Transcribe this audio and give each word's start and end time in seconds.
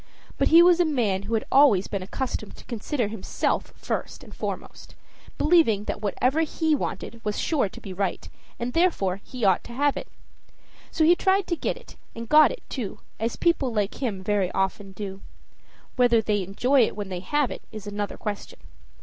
But 0.39 0.47
he 0.47 0.63
was 0.63 0.79
a 0.79 0.83
man 0.83 1.21
who 1.21 1.35
had 1.35 1.45
always 1.51 1.85
been 1.87 2.01
accustomed 2.01 2.55
to 2.55 2.65
consider 2.65 3.07
himself 3.09 3.71
first 3.75 4.23
and 4.23 4.33
foremost, 4.33 4.95
believing 5.37 5.83
that 5.83 6.01
whatever 6.01 6.41
he 6.41 6.73
wanted 6.73 7.21
was 7.23 7.37
sure 7.37 7.69
to 7.69 7.79
be 7.79 7.93
right, 7.93 8.27
and 8.57 8.73
therefore 8.73 9.21
he 9.23 9.45
ought 9.45 9.63
to 9.65 9.73
have 9.73 9.95
it. 9.95 10.07
So 10.89 11.03
he 11.03 11.15
tried 11.15 11.45
to 11.45 11.55
get 11.55 11.77
it, 11.77 11.97
and 12.15 12.27
got 12.27 12.49
it 12.51 12.63
too, 12.67 12.97
as 13.19 13.35
people 13.35 13.71
like 13.71 14.01
him 14.01 14.23
very 14.23 14.51
often 14.53 14.91
do. 14.91 15.21
Whether 15.97 16.19
they 16.19 16.41
enjoy 16.41 16.81
it 16.87 16.95
when 16.95 17.09
they 17.09 17.19
have 17.19 17.51
it 17.51 17.61
is 17.71 17.85
another 17.85 18.17
question. 18.17 18.57